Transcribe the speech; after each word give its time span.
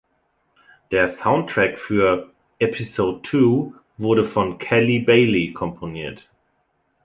Der 0.89 1.07
Soundtrack 1.07 1.77
für 1.77 2.33
"Episode 2.57 3.21
Two" 3.21 3.73
wurde 3.97 4.23
von 4.23 4.57
Kelly 4.57 4.97
Bailey 4.97 5.53
komponiert. 5.53 6.27